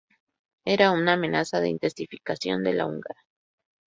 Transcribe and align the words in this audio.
Era 0.65 0.89
una 0.89 1.13
amenaza 1.13 1.59
de 1.61 1.69
intensificación 1.69 2.63
de 2.63 2.73
la 2.73 2.87
húngara. 2.87 3.21